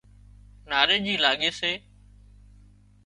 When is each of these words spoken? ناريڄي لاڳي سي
ناريڄي 0.69 1.13
لاڳي 1.23 1.49
سي 1.59 1.71